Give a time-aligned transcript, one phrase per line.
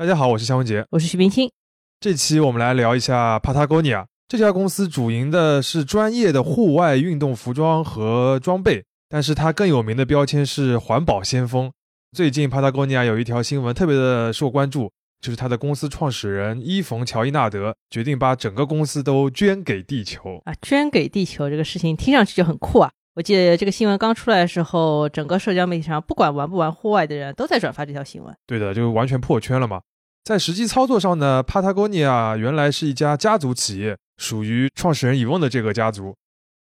[0.00, 1.50] 大家好，我是夏文杰，我是徐冰清。
[2.00, 11.70] 这期我们来聊一下 Patagonia 这家公司，主营的是专业的户外运动服装和装备，但是它更有名的标签是环保先锋。
[12.16, 14.90] 最近 Patagonia 有一条新闻特别的受关注，
[15.20, 20.54] 就是它的公司创始人伊冯乔伊纳德决定把整个公司都捐给地球啊！
[20.62, 22.90] 捐给地球这个事情听上去就很酷啊！
[23.14, 28.34] 我记得这个新闻刚出来的时候，整个社交媒体上不管玩不玩户外的人都在转发这条新闻。
[28.46, 29.80] 对的，就完全破圈了嘛。
[30.22, 36.14] 在实际操作上呢，Patagonia 原来是一家家族企业，属于创始人伊翁的这个家族。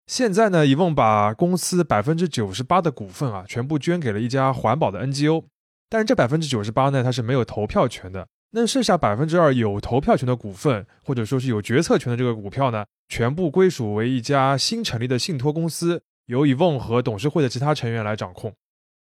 [0.06, 5.42] 现在呢，伊翁把公司百分之九十八的股份啊，全部捐给了一家环保的 NGO。
[5.88, 8.28] 但是这百分之九十八呢，它是没有投票权的。
[8.52, 18.52] 那剩下百分之二有投票权的股份，或者说是有决策权的这个股票呢，全部归属为一家新成立的信托公司，由伊翁和董事会的其他成员来掌控。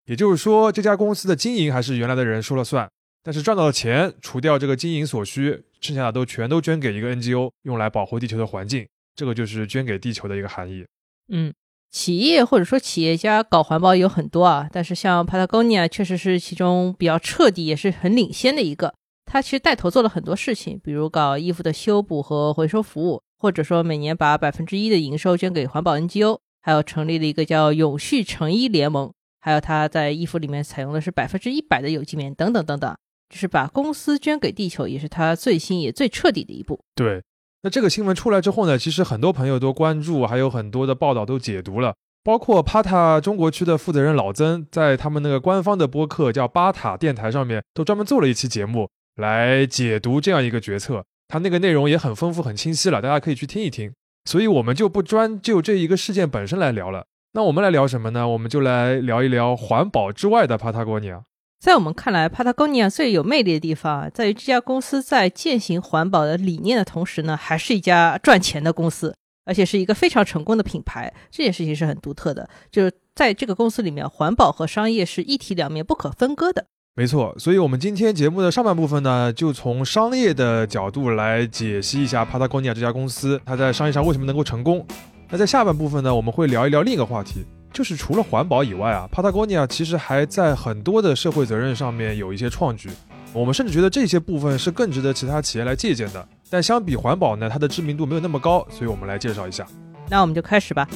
[0.06, 2.88] 也就是说，这家公司的经营还是原来的人说了算。
[3.22, 8.86] 但是赚到的钱，除掉这个经营所需，剩下的都全都捐给一个 NGO，用来保护地球的环境。
[9.16, 10.84] 这个就是捐给地球的一个含义。
[11.28, 11.54] 嗯，
[11.90, 18.92] 企业或者说企业家搞环保有很多啊，但是像 Patagonia 确实是其中比较彻底，也是很领先的一个。
[19.24, 32.96] 他其实带头做了很多事情，比如搞衣服的修补和回收服务，或者说每年把百分之一的营收捐给环保 NGO，还有成立了一个叫永续成衣联盟，还有他在衣服里面采用的是百分之一百的有机棉，等等等等。
[33.28, 36.80] 就是把公司捐给地球，也是他最新也最彻底的一步。
[36.94, 37.22] 对，
[37.62, 51.04] 那这个新闻出来之后呢，其实很多朋友都关注，还有很多的报道都解读了，包括巴塔中国区的负责人老曾，在他们那个官方的播客叫巴塔电台上面，都专门做了一期节目来解读这样一个决策。
[51.28, 53.92] 他那个内容也很丰富、很清晰了，大家可以去听一听。
[54.24, 57.06] 所以我们就不专就这一个事件本身来聊了。
[57.32, 58.28] 那我们来聊什么呢？
[58.28, 61.24] 我们就来聊一聊环保之外的帕塔哥尼亚。
[61.60, 69.16] 在我们看来，Patagonia 最有魅力的地方在于这家公司在践行环保的理念的同时呢，还是一家赚钱的公司，
[69.46, 71.12] 而且是一个非常成功的品牌。
[71.30, 76.66] 这件事情是很独特的，就是在这个公司里面，环保和商业是一体两面不可分割的。
[76.96, 84.86] 没错，所以我们今天节目的上半部分呢，就从商业的角度来解析一下 Patagonia 这家公司，它在商业上为什么能够成功。
[85.28, 87.44] 那在下半部分呢，我们会聊一聊另一个话题。
[87.72, 92.88] 就是除了环保以外啊，Patagonia 其实还在很多的社会责任上面有一些创举。
[93.32, 96.24] 我们甚至觉得这些部分是更值得其他企业来借鉴的。
[96.48, 99.66] 但相比环保呢，它的知名度没有那么高，所以我们来介绍一下。
[100.08, 100.86] 那我们就开始吧。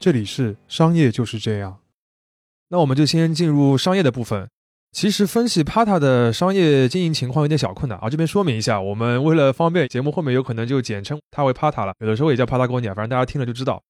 [0.00, 1.78] 这里是商业就是这样。
[2.68, 4.48] 那我们就先进入商业的部分。
[4.92, 13.82] 其实分析 Pata 的商业经营情况有点小困难啊，这边说明一下，我们为了方便，节目后面有可能就简称它为 Pata 了，有的时候也叫 Patagonia，反正大家听了就知道。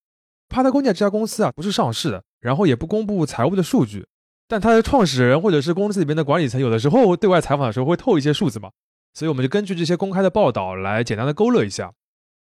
[0.49, 4.07] Patagonia 这家公司啊，不是上市的，然后也不公布财务的数据，
[4.49, 8.71] 但它的创始人或者是公司里边的管理层，有的时候对外采访的时候会透一些数字嘛，
[9.13, 11.93] 所以我们就根据这些公开的报道来简单的勾勒一下。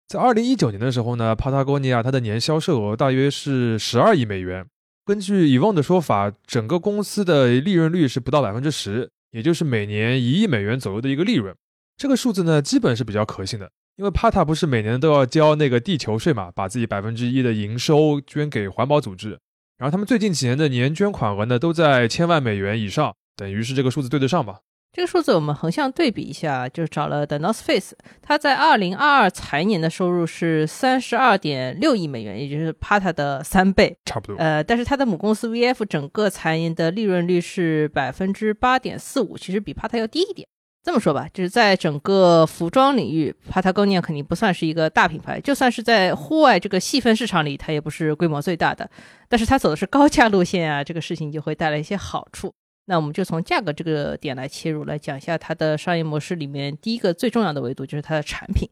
[0.07, 4.63] 在二零一九年的时候呢，Patagonia 它的年销售额大约是十二亿美元。
[5.03, 11.55] 根据以旺的说法，整个公司的利润率是不到百分之十，也就是每年一亿美元左右的一个利润。
[11.97, 19.39] 这个数字呢，基本是比较可信的，因为帕塔不是每年都要交那个地球税嘛，把自己百分之一的营收捐给环保组织。
[19.77, 24.59] 然后他们最近几年的年捐款额呢，都在千万美元以上，等于是这个数字对得上吧。
[24.95, 34.38] 这个数字我们横向对比一下，就是找了 The North Face，它在二零二二财年的收入是三十二点六亿美元，也就是 Pata 的三倍，差不多。
[34.38, 40.47] 呃，但是它的母公司 VF 整个财年的利润率是百分之八点四五，其实比 Pata 要低一点。
[40.81, 48.89] 这么说吧，就是在整个服装领域，Patagonia 肯定不算是一个大品牌，就算是在户外这个细分市场里，它也不是规模最大的。
[49.28, 52.53] 但是它走的是高价路线啊，这个事情就会带来一些好处。
[52.85, 58.69] 那我们就从价格这个点来切入，来讲一下它的商业模式里面第一个最重要的维度就是它的产品。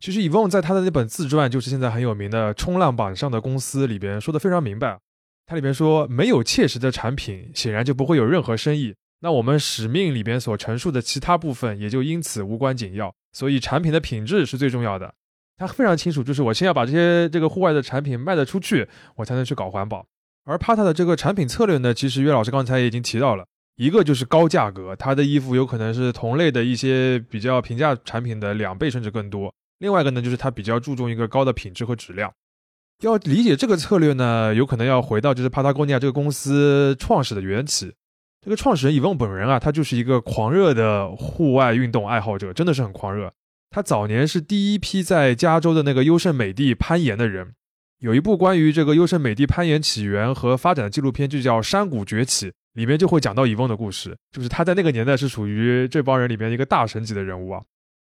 [0.00, 4.96] 其实 Evon 在他的那本自传，就是现在很有名的《冲浪板上的公司》里边说的非常明白。
[5.44, 8.94] 它里边说，没有切实的产品，显然就不会有任何生意。
[9.20, 13.12] 那我们使命里边所陈述的其他部分，也就因此无关紧要。
[13.32, 15.12] 所以产品的品质是最重要的。
[15.56, 20.06] 他非常清楚，就是我先要把这些这个户外的产品卖得出去，我才能去搞环保。
[20.48, 23.44] 而 Pata 的这个产品策略呢，其实岳老师刚才已经提到了，
[23.76, 29.52] 一个就是高价格，它的衣服有可能是同类的一些比较平价产品的两倍甚至更多。
[29.80, 32.32] 另外一个呢，就是它比较注重一个高的品质和质量。
[33.02, 37.92] 要理解这个策略呢，有可能要回到就是 Patagonia 这个公司创始的缘起。
[38.40, 43.30] 这个创始人伊翁本人啊，他就是一个狂热的户外运动爱好者，真的是很狂热。
[43.68, 47.52] 他早年是第一批在加州的那个优胜美地攀岩的人。
[48.00, 57.62] 有一部关于这个优胜美地攀岩起源和发展的纪录片，就叫《山谷崛起》，里面就会讲到伊翁的故事，就是他在那个年代是属于这帮人里面一个大神级的人物啊。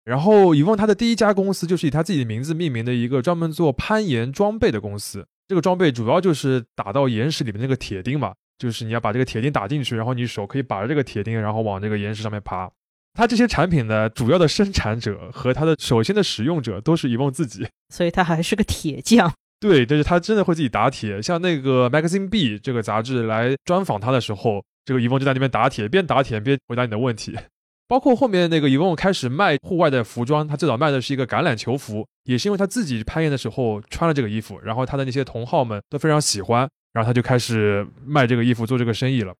[0.03, 12.69] 然后伊翁他的第一家公司就是以他自己的名字命名的一个专门做攀岩装备的公司，这个装备主要就是打到岩石里面那个铁钉嘛，就是你要把这个铁钉打进去，然后你手可以把着这个铁钉，然后往这个岩石上面爬。
[13.13, 19.31] 它这些产品的主要的生产者和它的首先的使用者都是伊翁自己，所以他还是个铁匠。
[19.67, 21.19] 对，就是他真的会自己打铁。
[21.19, 27.35] 像那个 Magazine B 这个杂志来专访他的时候，这个伊翁就在那边打铁，边打铁边回答你的问题。
[27.87, 39.33] 包括后面那个伊翁开始卖户外的服装，他最早卖的是一个橄榄球服，也是因为他自己攀岩的时候穿了这个衣服，然后他的那些同好们都非常喜欢，然后他就开始卖这个衣服做这个生意了。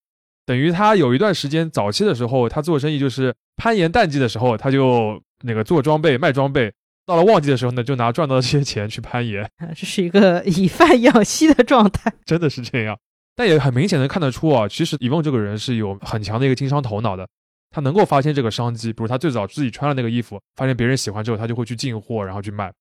[0.45, 6.69] 等于他有一段时间，早期的时候，他做生意就是攀岩淡季的时候，他就那个做装备卖装备；
[7.05, 9.47] 到了旺季的时候呢，就拿赚到的这些钱去攀岩。
[9.75, 12.97] 这是一个 以贩养吸的状态，真的是这样。
[13.35, 17.27] 但也很明显的看得出啊，其实伊翁这个人是有很强的一个经商头脑的，
[17.69, 18.91] 他能够发现这个商机。
[18.93, 22.71] 比如他最早自己穿了那个衣服，发现别人喜欢之后，他就会去进货，然后去卖。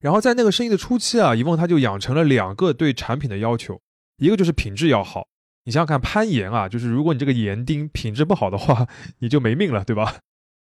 [0.00, 3.80] 然后在那个生意的初期啊，伊翁他就养成了两个对产品的要求，
[4.18, 5.26] 一个就是品质要好。
[5.64, 8.88] 你想想看，攀岩啊，就是如果你这个岩钉品质不好的话，
[9.20, 10.16] 你就没命了，对吧？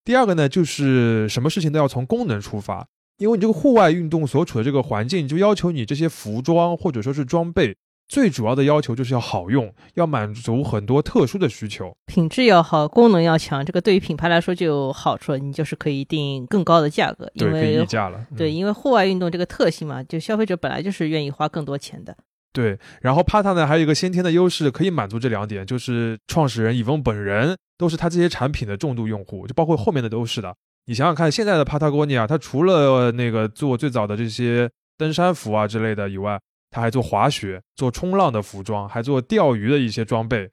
[0.05, 2.87] 第二个呢，就是什么事情都要从功能出发，
[3.19, 7.76] 因为你这个户外运动所处的这个环境，就要求你这些服装或者说是装备，
[8.06, 11.93] 最主要的要求就是要好用，要满足很多特殊的需求。
[12.06, 18.25] 品质要好，功能要强，这个对于品牌来说就有好处了，你就是可以定更高的价格，因为溢价了。
[18.37, 22.17] 对，因为户外运动这个特性嘛，就消费者本来就是愿意花更多钱的。
[22.53, 30.55] 对，然后帕塔呢还有一个先天的优势，可以满足这两点，就是创始人伊翁本人都是他这些产品的重度用户，就包括后面的都是的。
[30.88, 36.40] 你想想看，现在的帕塔哥尼亚，他除了那个做最早的这些登山服啊之类的以外，
[36.70, 40.49] 他还做滑雪、做冲浪的服装，还做钓鱼的一些装备。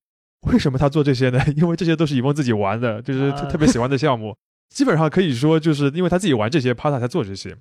[0.51, 1.39] 为什么他做这些呢？
[1.55, 4.35] 因为这些都是伊梦自己玩的，就是特特别喜欢的项目。
[4.67, 7.55] 基本上可以说，就是因为他自己玩这些，帕塔才做这些。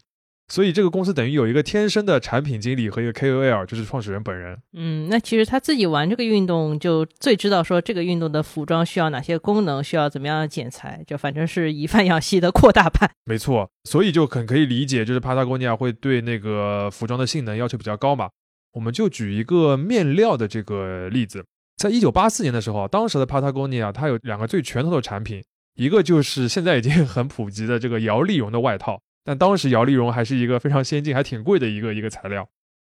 [0.49, 4.58] 所以这个公司等于有一个天生的产品经理和一个 KOL，就是创始人本人。
[4.75, 13.11] 嗯，那其实他自己玩这个运动，就最知道说这个运动的服装需要哪些功能，需要怎么样的剪裁，就反正是以贩养系的扩大版。
[13.25, 18.29] 没错，所以就很可以理解，就是帕塔哥尼亚会对那个服装的性能要求比较高嘛。
[18.75, 21.46] 我们就举一个面料的这个例子，
[21.79, 25.43] 在一九八四年的时候，当时的帕塔哥尼亚它有两个最拳头的产品，
[25.76, 29.00] 一个就是现在已经很普及的这个摇粒绒的外套。
[29.25, 32.49] 但当时摇粒绒还是一个非常先进、还挺贵的一个一个材料。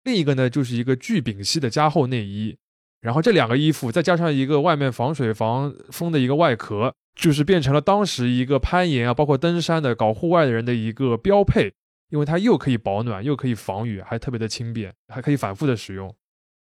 [0.03, 2.57] 另一个呢，就是一个聚丙烯的加厚内衣。
[3.01, 11.73] 然后这两个衣服再加上一个外面防水防风的一个外壳，就是变成了当时一个攀岩啊，包括登山的、搞户外的人的一个标配。
[12.11, 16.11] 因为它又可以保暖，又可以防雨，还特别的轻便，还可以反复的使用。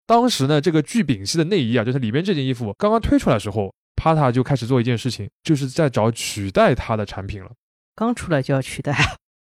[0.05, 7.49] 当时呢，这个聚丙烯的内衣啊，就是里边这件衣服刚刚推出来的时候，帕塔就开始做一件事情，就是在找取代它的产品了。
[7.95, 8.95] 刚出来就要取代？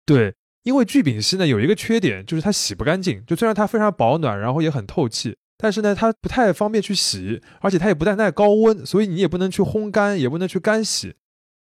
[0.04, 0.34] 对，
[0.64, 3.24] 因为聚丙烯呢有一个缺点，就是它洗不干净。
[3.26, 11.14] 就虽然它非常保暖，然后也很透气，但是呢它不太方便去洗，而且它也不太耐高温，所以你也不能去烘干，也不能去干洗。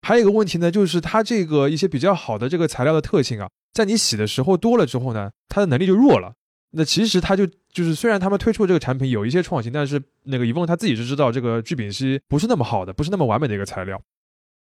[0.02, 6.32] 还有一个问题呢，就是它这个一些比较好的这个材料的特性啊，在你洗的时候多了之后呢，它的能力就弱了。
[6.72, 14.00] 那其实它就就是虽然他们推出这个产品有一些创新，但是那个伊翁他自己是知道这个聚丙烯不是那么好的，不是那么完美的一个材料。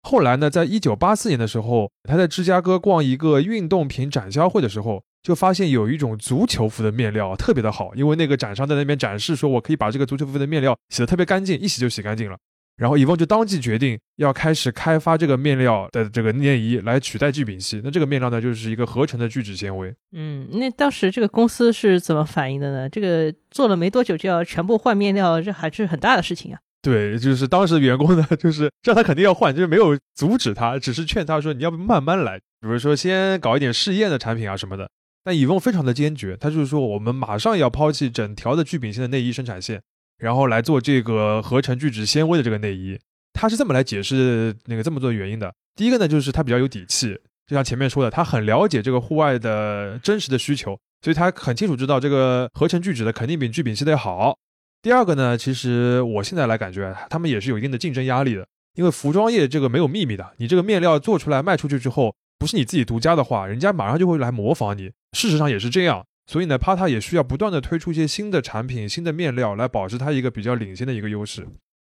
[0.07, 12.37] 后来呢，在一九八四年的时候，他在芝加哥逛一个运动品展销会的时候，就发现有一种足球服的面料特别的好，因为那个展商在那边展示说，我可以把这个足球服的面料洗得特别干净，一洗就洗干净了。
[12.77, 17.81] 然后伊翁就当即决定要开始开发这个面料的这个内衣来取代聚丙烯。
[17.83, 19.93] 那这个面料呢，就是一个合成的聚酯纤维。
[20.13, 22.87] 嗯，那当时这个公司是怎么反应的呢？
[22.87, 26.59] 这个做了没多久就要全部换面料，这还是很大的事情啊。
[26.81, 34.89] 对，就是当时员工呢，就是知道他肯定要换，就是没有阻止他，只是劝他说：“你要不慢慢来，比如说先搞一点试验的产品啊什么的。”
[35.25, 39.81] 但伊翁非常的坚决，他就是说：“我们马上要抛弃整条的聚丙烯的内衣生产线，
[40.17, 42.97] 然后来做这个合成聚酯纤维的这个内衣。”
[43.33, 45.53] 他是这么来解释那个这么做的原因的。
[45.75, 47.13] 第一个呢，就是他比较有底气，
[47.45, 54.37] 就像前面说的，他很了解这个户外的真实的需求，所以他很清楚知道这个合成聚酯的肯定比聚丙烯的要好。
[54.81, 64.91] 第二个呢，其实我现在来感觉，他们也是有一定的竞争压力的，因为服装业这个没有秘密的，你这个面料做出来卖出去之后，不是你自己独家的话，人家马上就会来模仿你。
[65.13, 71.47] 事实上也是这样，所以呢，帕塔也需要不断的推出一些新的产品、新的面料来保持它一个比较领先的一个优势。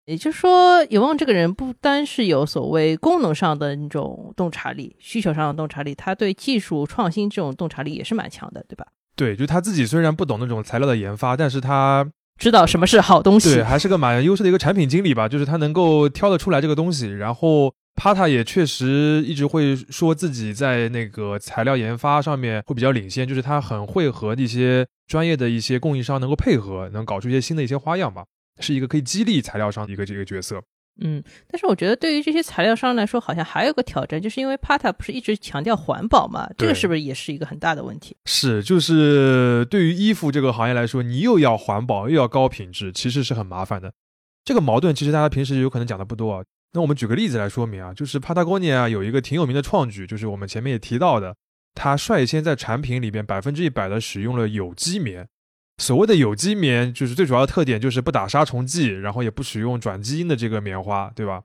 [0.06, 8.88] 也就是说，有望这个人不单是有所谓功能上的那种洞察力、需求上的洞察力，他对技术创新这种洞察力也是蛮强的，对吧？
[9.16, 12.12] 对，就他自己虽然不懂那种材料的研发，但是他
[12.42, 15.30] 知道什么是好东西，对，还是个蛮优秀的一个产品经理吧。
[15.30, 28.26] 就是他能够挑得出来这个东西，然后帕塔也确实一直会说自己在那个材料研发上面会比较领先，就是他很会和一些专业的一些供应商能够配合，能搞出一些新的一些花样吧。
[28.60, 30.60] 是一个可以激励材料商的一个这个角色，
[31.00, 38.16] 嗯，但是我觉得对于这些材料商来说，好像还有个挑战，就是因为 Pata 不是一直强调环保嘛，这个是不是也是一个很大的问题？
[38.26, 43.92] 是，就是对于衣服这个行业来说，你又要环保又要高品质，其实是很麻烦的。
[44.44, 46.44] 这个矛盾其实大家平时有可能讲的不多啊。
[46.74, 51.36] 那我们举个例子来说明啊，就是 Patagonia 有一个挺有名的创举，就是我们前面也提到的，
[51.74, 55.28] 它率先在产品里边百分之一百的使用了有机棉。
[55.78, 61.44] 所谓的有机棉，就是最主要的特点就是不打杀虫剂，然后也不使用转基因的这个棉花，对吧？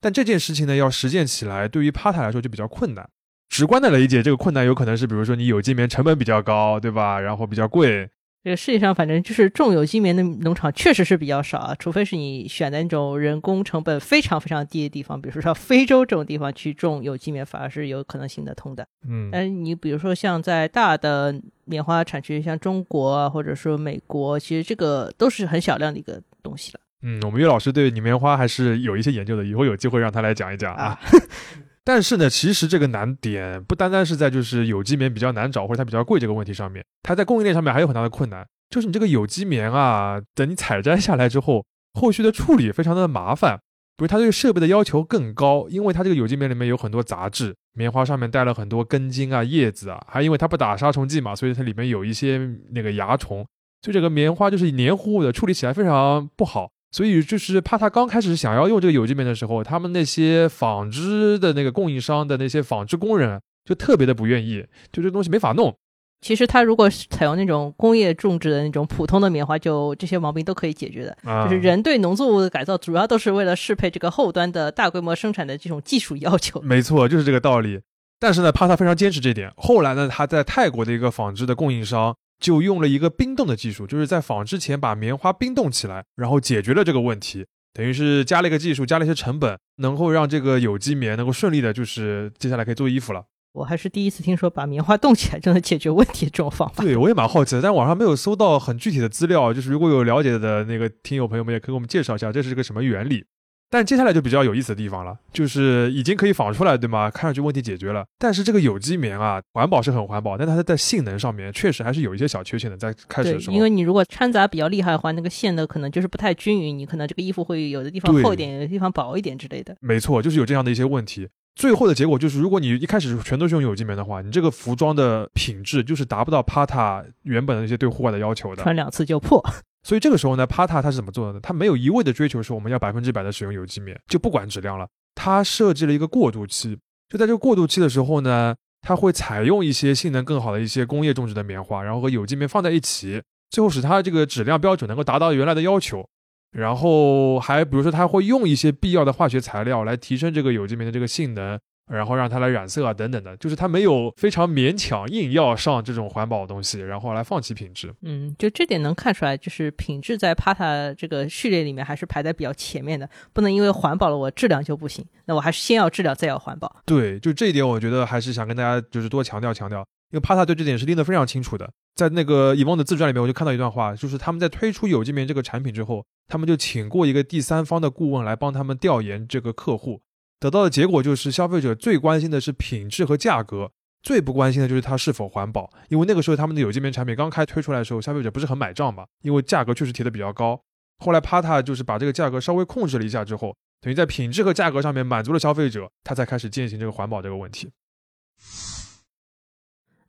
[0.00, 3.08] 但这件事情呢，要实践起来，对于 Pata 来说就比较困难。
[3.48, 7.18] 直观的理解，这个困难有可能是，比如说你有机棉成本比较高，对吧？
[7.18, 8.10] 然后比较贵。
[8.44, 18.86] 这个世界上，反正就是种有机棉的农场确实是比较少啊，除非是你选的那种人工成本非常非常低的地方，比如说像非洲这种地方去种有机棉，反而是有可能行得通的。
[19.08, 26.80] 嗯，但是你比如说像在大的棉花产区，像中国啊，或者说美国，其实这个都是很小量的一个东西了。
[27.02, 30.98] 嗯，我们岳老师对你棉花还是有一些研究的，以后有机会让他来讲一讲啊。
[31.88, 38.46] 但是呢，其实这个难点不单单是在就是有机棉比较难找或者它比较贵这个问题上面，它在供应链上面还有很大的困难。
[38.68, 41.64] 就是你这个有机棉啊，等你采摘下来之后，
[41.94, 43.58] 后续的处理非常的麻烦。
[43.96, 52.38] 比如它对设备的要求更高，因为它这个有机棉里面有很多杂质，棉花上面带了很多根茎啊、叶子啊，还因为它不打杀虫剂嘛，所以它里面有一些
[52.72, 53.46] 那个蚜虫，
[53.80, 56.70] 所以这个棉花就是黏糊糊的，处理起来非常不好。
[56.90, 65.74] 所以就是怕他刚开始想要用这个有机棉的时候，他们那些纺织的那个供应商的那些纺织工人就特别的不愿意，就这东西没法弄。
[66.20, 71.16] 其实他如果采用那种工业种植的那种普通的棉花，就这些毛病都可以解决的。
[71.44, 76.60] 就是人对农作物的改造，主要都是为了适配这个后端的大规模生产的这种技术要求。
[76.62, 77.80] 没错，就是这个道理。
[78.18, 79.52] 但是呢，帕他非常坚持这点。
[79.56, 82.16] 后来呢，他在泰国的一个纺织的供应商。
[82.38, 93.24] 就用了一个冰冻的技术，就是在纺织前把棉花冰冻起来，然后解决了这个问题，等于是加了一个技术，加了一些成本，能够让这个有机棉能够顺利的，就是接下来可以做衣服了。
[93.54, 96.84] 我还是第一次听说把棉花冻起来就能解决问题这种方法。
[96.84, 103.24] 对，我也蛮好奇的，但网上没有搜到很具体的资料，就是如果有了解的那个听友朋友们，也可以给我们介绍一下这是个什么原理。
[103.70, 107.10] 但接下来就比较有意思的地方了，就是已经可以仿出来，对吗？
[107.10, 112.76] 看上去问题解决了，但是这个有机棉啊，环保是很环保，但它在性能上面确实还是有一些小缺陷的。
[112.76, 119.76] 在开始的时候，因为你如果掺杂比较厉害的话，那个线的可能就是不太均匀，你可能这个衣服会有的地方厚一点，有的地方薄一点之类的。
[119.80, 121.28] 没错，就是有这样的一些问题。
[121.54, 129.44] 最后的结果就是，如果你一开始全都是用有机棉的话，你这个服装的品质就是达不到 Pata 原本的那些对户外的要求的，穿两次就破。
[129.82, 131.40] 所以这个时候呢，Pata 它是怎么做的呢？
[131.42, 134.86] 它没有一味的追求说我们要百分之百的使用有机棉，就不管质量了。
[135.14, 146.06] 它设计了一个过渡期，就在这个过渡期的时候呢，它会采用一些性能更好的一些工业种植的棉花，然后和有机棉放在一起，最后使它这个质量标准能够达到原来的要求。
[146.50, 151.58] 然后还比如说，它会用一些必要的化学材料来提升这个有机棉的这个性能。
[151.88, 157.94] 然后让它来染色啊，等等的，就是它没有非常勉强硬要上这种环保的东西，然后来放弃品质。
[158.02, 166.82] 嗯，就这点能看出来，就是品质在 Pata 这个序列里面还是排在比较前面的，不能因为环保了我质量就不行，那我还是先要质量再要环保。
[166.84, 169.80] 对，就这一点，我觉得还是想跟大家就是多强调强调，
[170.10, 171.68] 因为 Pata 对这点是拎得非常清楚的。
[171.94, 180.00] 在那个以翁的自传里面，我就看到一段话，就是他们在推出有机棉这个产品之后，他们就请过一个第三方的顾问来帮他们调研这个客户。
[180.40, 185.68] 得到的结果就是，消费者最关心的是品质和价格，最不关心的就是它是否环保。
[185.88, 190.60] 因为那个时候他们的有机棉产品刚开推出来的时候，消费者不是很买账嘛，因为价格确实提的比较高。
[190.98, 197.70] 后来 Pata 就是把这个价格稍微控制了一下之后，等于在品质和价格上面满足了消费者，他才开始践行这个环保这个问题。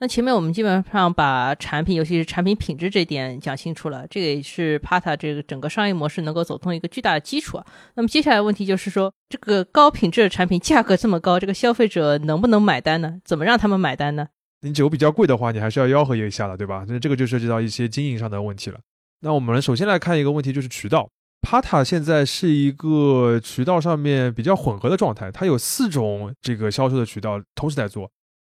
[0.02, 7.66] 那前面我们基本上把产品，尤其是产品品质这点讲清楚了，这个也是 Pata 这个整个商业模式能够走通一个巨大的基础啊。
[7.96, 13.20] 那么接下来问题就是说，这个高品质的产品价格这么高，这个消费者能不能买单呢？
[13.26, 14.30] 怎么让他们买单呢？
[14.62, 16.86] 你酒比较贵的话，你还是要吆喝一下的，对吧？
[16.88, 18.80] 那这个就涉及到一些经营上的问题了。
[19.20, 21.10] 那我们首先来看一个问题，就是渠道。
[21.42, 28.10] Pata 现在是一个渠道上面比较混合的状态，它有四种这个销售的渠道同时在做。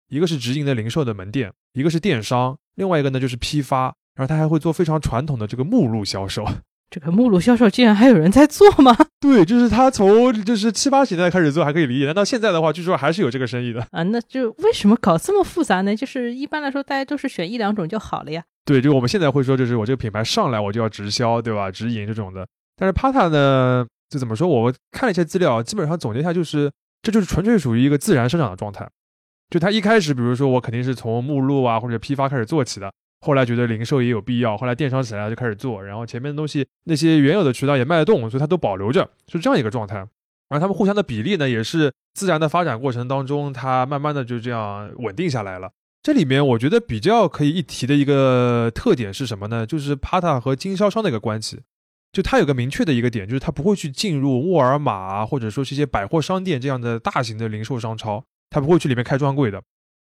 [0.10, 6.46] 一个是直营的零售的门店，一个是电商，另外一个呢就是批发，然后他还会做非常传统的这个目录销售。
[6.90, 8.98] 这个目录销售竟然还有人在做吗？
[9.22, 13.86] 对，就是他从就是七八十年代开始做还可以理解，但到现在的话，据说还是有这个生意的。
[13.92, 15.96] 啊，那就为什么搞这么复杂呢？
[15.96, 18.44] 就是一般来说，大家都是选一两种就好了呀。
[18.66, 21.70] 对，就我们现在会说，就是我这个品牌上来我就要直销，对吧？
[21.70, 22.48] 直营这种的。
[22.76, 24.48] 但是 Pata 呢，就怎么说？
[24.48, 26.72] 我看了一些资料，基本上总结一下，就是
[27.04, 28.90] 这就是纯粹属于一个自然生长的状态。
[29.50, 32.92] 就他一开始，比如说我肯定是从目录啊或者批发开始做起的。
[33.22, 40.08] 后来觉得零售也有必要，后来电商起来了就开始做，然后前面的东西那些原有的渠道也卖得动，所以它都保留着，是这样一个状态。
[40.48, 45.70] 而他们互相的比例呢，也是自然的发展过程当中，它慢慢的就这样稳定下来了。
[46.02, 49.66] 这里面我觉得比较可以一提的一个特点是什么呢？
[49.66, 51.60] 就是 Pata 和经销商的一个关系，
[52.14, 59.62] 就它有个明确的一个点，就是它不会去进入沃尔玛或者说是一些百货商店这样的大型的零售商超，他不会去里面开专柜的。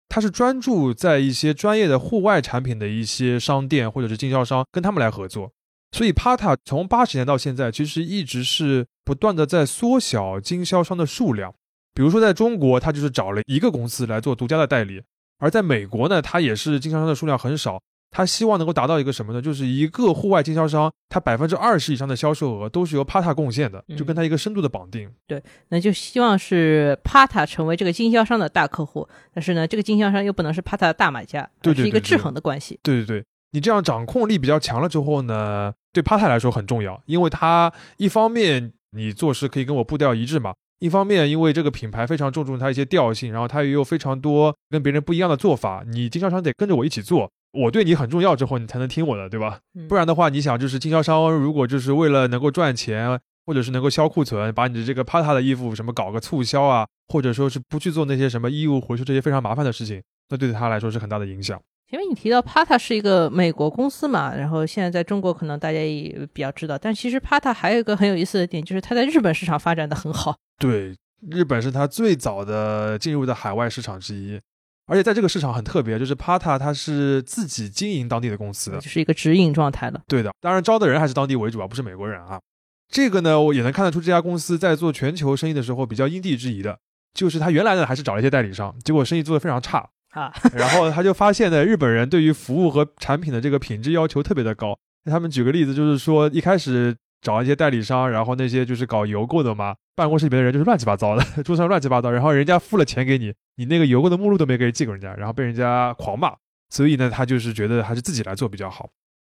[0.07, 5.51] 他是专注在一些专业的户外产品的一些商店或者是经销商跟他们来合作，
[5.91, 11.53] 所以 Pata 从八十年到现在其实一直是不断的在缩小经销商的数量。
[11.93, 15.01] 比如说在中国，他就是找了一个公司来做独家的代理，
[15.39, 17.81] 而在美国呢，他也是经销商的数量很少。
[18.15, 19.41] 他希望能够达到一个什么呢？
[19.41, 25.11] 就是一个户外经销商，他百分之二十以上的销售额都是由 Pata 贡献的，就跟他一个深度的绑定。
[25.27, 32.79] 对，那就希望是 Pata 成为这个经销商的大客户，但是呢，这个经销商又不能是 Pata 的大买家，对，是一个制衡的关系。
[32.81, 47.29] 对对对，你这样掌控力比较强了之后呢，对 Pata 来说很重要，因为他一方面你做事可以跟我步调一致嘛，一方面因为这个品牌非常注重它一些调性，然后它也有非常多跟别人不一样的做法，你经销商得跟着我一起做。
[47.55, 49.59] 我对你很重要之后，你才能听我的，对吧？
[49.87, 61.61] 不然的话，你想就是经销商如果就是为了能够赚钱，或者是能够销库存，把你的这个 Pata 的衣服什么搞个促销啊，或者说是不去做那些什么衣物回收这些非常麻烦的事情，那对他来说是很大的影响。
[61.87, 70.35] 前面你提到 Pata 是一个美国公司嘛，然后现在在中国可能大家也比较知道，但其实 Pata 还有一个很有意思的点，就是它在日本市场发展的很好。
[70.57, 70.95] 对，
[71.29, 74.41] 日本是它最早的进入的海外市场之一。
[74.87, 80.01] 而且在这个市场很特别，就是 Pata 它是自己经营当地的公司的，就是一个直营状态的。
[80.07, 82.39] 对的，当然招的人还是当地为主啊，不是美国人啊。
[82.87, 86.77] 这个呢，我也能看得出这家公司在做全球生意的时候比较因地制宜的，
[87.13, 90.31] 就是他原来呢还是找了一些代理商，结果生意做得非常差啊。
[90.53, 94.77] 然后他就发现呢，日本人对于服务和产品的这个品质要求特别的高。
[95.05, 96.95] 他们举个例子，就是说一开始。
[97.25, 106.35] 找一些代理商，然后那些就是搞邮购的嘛，办公室里面的人就是乱七八糟的， 桌上乱七八糟，然后人家付了钱给你，你那个邮购的目录都没给寄给人家，然后被人家狂骂，
[106.69, 108.87] 所以呢，他就是觉得还是自己来做比较好。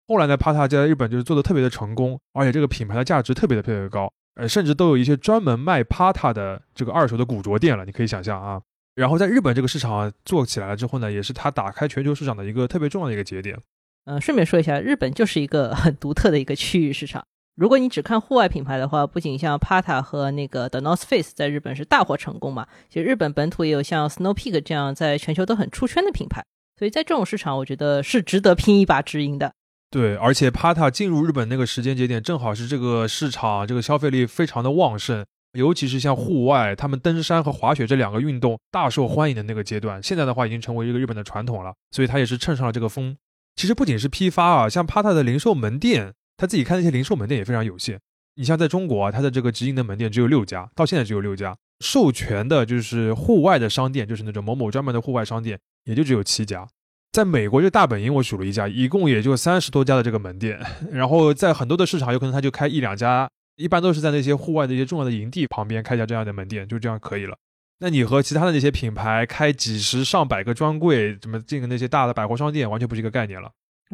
[0.09, 8.63] 后来呢，Pata 在日本就是做的特别的成功，而且这个品牌的价值特别的特别的高，呃，甚至都有一些专门卖 Pata 的这个二手的古着店了，你可以想象啊。
[8.95, 13.59] 然后在日本这个市场做起来了之后呢，也是他打开全球市场的一个特别重要的一个节点。
[14.07, 17.25] 嗯，顺便说一下，日本就是一个很独特的一个区域市场。
[17.55, 26.43] 如果你只看户外品牌的话，不仅像 Pata 和那个 The North Face 在日本是大获成功嘛，其实日本本土也有像 Snow Peak 这样在全球都很出圈的品牌，
[26.79, 29.53] 所以在这种市场，我觉得是值得拼一把直营的。
[29.91, 43.15] 对，而且 Pata 进入日本那个时间节点，正好是这个市场这个消费力非常的旺盛，尤其是像户外，他们登山和滑雪这两个运动大受欢迎的那个阶段，现在的话已经成为一个日本的传统了，所以它也是乘上了这个风。
[43.57, 46.15] 其实不仅是批发啊，像 Pata 的零售门店。
[46.43, 48.01] 他自己开那些零售门店也非常有限。
[48.35, 51.57] 你像在中国啊，他的这个直营的门店只有六家，到现在只有六家。
[51.79, 56.67] 授权的就是户外的商店，就是那种某某专门的户外商店，也就只有七家。
[57.13, 60.59] 在美国，就大本营我数了一下，一共也就三十多家的这个门店。
[60.91, 67.37] 然后在很多的市场，有可能他就开一两家，一般都是在那些户外的一些重要的营地旁边开一家这样的门店，就这样可以了。
[67.79, 73.49] 那你和其他的那些品牌开几十上百个专柜，怎么进那些大的百货商店，完全不是一个概念了。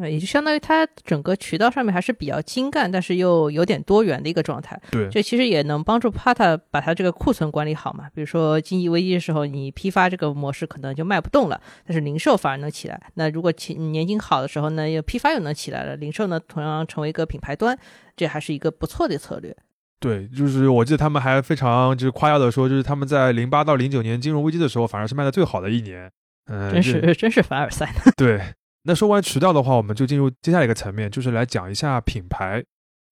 [0.07, 4.79] 也就相当于它整个渠道上面还是比较精干，但是又有点多元的一个状态。
[4.91, 8.05] 对，这其实也能帮助 Pata 把它这个库存管理好嘛。
[8.13, 13.01] 比如说经济危机的时候，你批发这个模式可能就卖不动了，但是零售反而能起来。
[13.15, 17.77] 那如果年景好的时候呢，又批发又能起来了，零售呢同样成为一个品牌端，
[18.15, 19.55] 这还是一个不错的策略。
[19.99, 26.09] 对，就是我记得他们还非常就是夸耀的说，就是他们在零八到零九年金融危机的时候，反而是卖的最好的一年。
[26.45, 27.93] 嗯，真是真是凡尔赛。
[28.15, 28.41] 对。
[28.89, 32.63] 那说完渠道的话，我们就进入接下来一个层面，就是来讲一下品牌。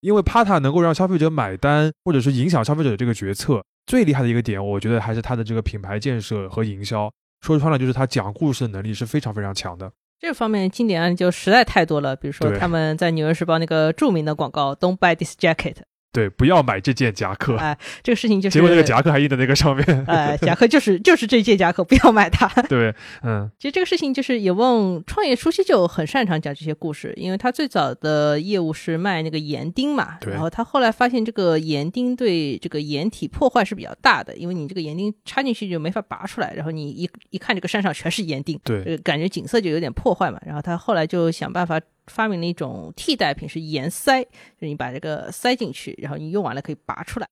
[0.01, 7.11] 因为 Pata 能够让消费者买单，或者是影响消费者的这个决策，最厉害的一个点，我觉得还是它的这个品牌建设和营销。
[7.41, 9.91] 说穿了，就是它讲故事的能力是非常非常强的。
[10.19, 15.75] 这方面经典案例就实在太多了，比如说他们在《纽约时报》那个著名的广告 “Don't buy this jacket”。
[16.11, 17.55] 对，不要买这件夹克。
[17.57, 20.05] 哎，这个事情就是，结果那个夹克还印在那个上面。
[20.07, 22.47] 哎，夹克就是就是这件夹克，不要买它。
[22.67, 40.39] 对，嗯，其实这个事情就是有问创业初期就很擅长讲这些故事，因为他最早的业务是卖那个盐钉嘛，然后他后来发现这个盐钉对这个岩体破坏是比较大的，因为你这个盐钉插进去就没法拔出来，然后你一一看这个山上全是盐钉，对，感觉景色就有点破坏嘛。
[40.43, 41.79] 然后他后来就想办法。
[42.07, 47.27] 发明了一种替代品，是盐塞，就是你把这个塞进去，然后你用完了可以拔出来。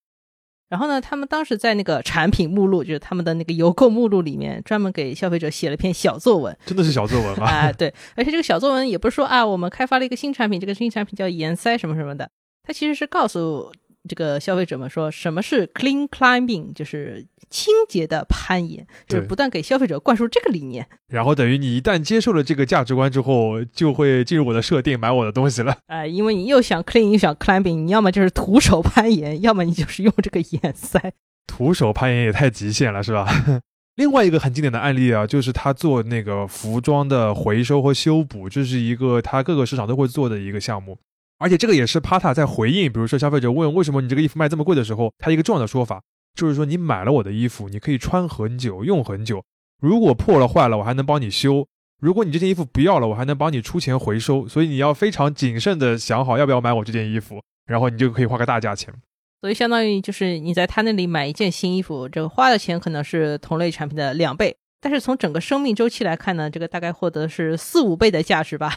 [0.67, 6.57] 然后呢，他们当时在那个产品目录，就是他们的那个邮购目录里面，专门给消费者写了篇小作文。
[6.65, 7.45] 真的是小作文吗？
[7.45, 12.27] 啊，对，而且这个小作文也不是说啊，我们开发了一个新产品，这个新产品叫盐塞什么什么的，
[12.63, 13.71] 它其实是告诉
[14.07, 17.25] 这个消费者们说什么是 clean climbing，就是。
[17.47, 25.77] 清洁的攀岩，就是不断给消费者灌输这个理念，然后等于你一旦接受了这个价值观之后，就会进入我的设定，买我的东西了。
[25.85, 31.13] 哎，因为你又想 clean 又想 climbing，你要么就是徒手攀岩，要么你就是用这个岩塞。
[31.45, 33.27] 徒手攀岩也太极限了，是吧？
[33.95, 40.97] 另外一个很经典的案例啊，就是他做那个服装的回收和修补，这是一个他各个市场都会做的一个项目，
[41.37, 46.01] 而且这个也是帕塔在回应，比如说消费者问为什么你这个衣服卖这么贵的时候，他一个重要的说法。
[46.35, 49.41] 就是说，你买了我的衣服，你可以穿很久，用很久。
[49.81, 51.65] 如果破了坏了，我还能帮你修。
[52.01, 54.45] 如果你这件衣服不要了，我还能帮你出钱回收。
[54.45, 58.93] 所以你要非常谨慎的想好要不要买我这件衣服，然后你就可以花个大价钱。
[59.39, 68.73] 所以相当于就是你在他那里买一件新衣服，这个花的钱可能是同类产品的两倍，但是从整个生命周期来看呢，这个大概获得是四五倍的价值吧。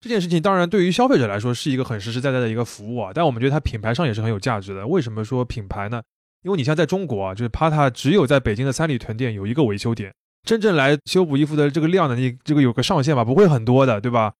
[0.00, 4.86] 这件事情当然对于消费者来说是一个很实实在在的一个服务啊，但我们觉得它品牌上也是很有价值的。
[4.86, 6.00] 为什么说品牌呢？
[6.44, 14.32] 因为你像在中国啊，就是 Pata 只有在北京的三里屯店有一个维修点，真正来修补衣服的这个量呢，你这个有个上限吧，不会很多的，对吧？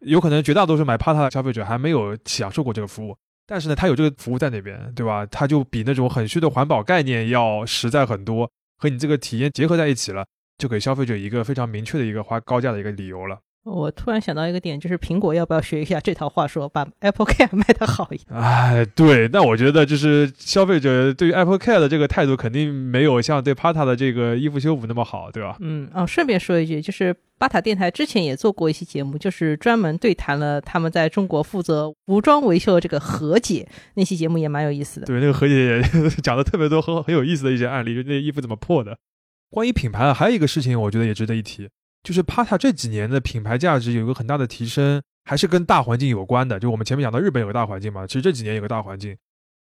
[0.00, 5.24] 有可能绝大多数买 Pata 的消费者还没有享受过这个服务，但是呢，它有这个服务在那边，对吧？
[5.24, 10.26] 它就比那种很虚的环保概念要实在很多，和你这个体验结合在一起了，
[10.58, 13.38] 就给消费者一个非常明确的一个花高价的一个理由了。
[13.66, 18.26] 我突然想到一个点，就是苹果要不要学一下这套话说，把 Apple Care 卖得好一点？
[18.38, 25.56] 哎，对，那我觉得就是消费者对于 Apple Care 的这个态度，肯定没有像对 Pata 的这个衣服修补那么好，对吧？
[25.60, 35.06] 嗯，哦，顺便说一句，就是巴塔电台之前也做过一期节目，就是专门对谈了他们在中国负责服装维修的这个何姐，那期节目也蛮有意思的。
[35.06, 35.82] 对，那个何姐也
[36.22, 38.96] 讲的特别多，很很有意思的一些案例，就那衣服怎么破的。
[39.50, 41.68] 关于品牌啊，还有一个事情，我觉得也值得一提。
[42.06, 46.60] 就是 Pata 这几年的品牌价值有一个很大的提升，还是跟大环境有关的。
[46.60, 49.16] 就我们前面讲到日本有个大环境嘛，其实这几年有个大环境，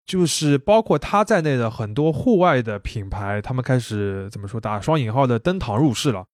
[0.06, 6.24] 就是包括它在内的很多户外的品牌，他们开始怎么说打双引号的登堂入室了。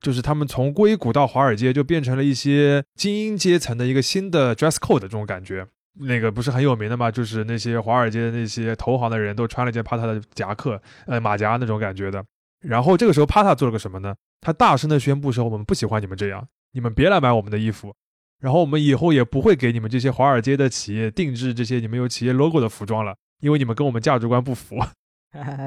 [0.00, 5.66] 就是他们从硅谷到华尔街，就变成了一些精英阶层的一个新的 dress code 这种感觉。
[5.98, 12.24] 那个不是很有名的嘛，就是那些华尔街的那些投行的人都穿了件 Pata 的夹克，呃，马甲那种感觉的。
[12.66, 14.14] 然后这个时候 Pata 做了个什么呢？
[14.40, 17.94] 他大声的宣布说：“我们不喜欢你们这样，你们别来买我们的衣服，
[18.40, 24.76] 然后我们以后也不会给你们这些华尔街的企业定制这些你们有企业 logo 的服装了，因为你们跟我们价值观不符。”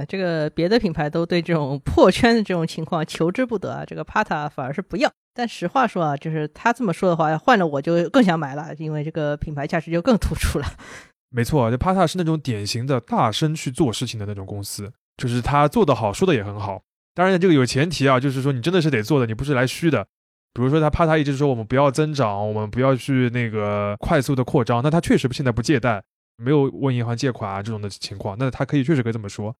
[0.08, 5.12] 这个别的品牌都对这种破圈的这种情况求之不得啊，这个 Pata 反而是不要。
[5.34, 10.66] 但实话说啊，就是他这么说的话，换了我就更想买了，因为这个品牌价值就更突出了。
[11.30, 16.82] 没错，这 Pata 是那种典型的大声去做事情的那种公司，就是他做得好，说的也很好。
[17.20, 20.08] 当然，这个有前提啊，就是说你真的是得做的，你不是来虚的。
[20.54, 26.02] 比如说他怕他一直说我们不要增长，我们不要去那个快速的扩张，那他确实现在不借贷，
[26.38, 29.54] 没有问银行借款啊这种的情况，那他可以确实可以这么说。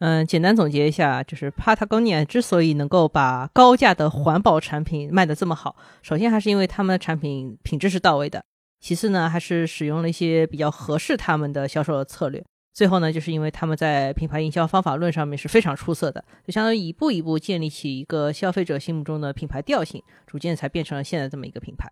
[0.00, 8.44] 嗯，简单总结一下，就是 Patagonia 之所以能够把高价的环保产品卖得这么好，首先还是因为他们的产品品质是到位的，
[8.78, 12.44] 其次呢，还是使用了一些比较合适他们的销售的策略。
[12.76, 21.90] 最后呢，就是因为他们在品牌营销方法论上面是非常出色的，就相当于一步一步建立起一个消费者心目中的品牌调性，逐渐才变成了现在这么一个品牌。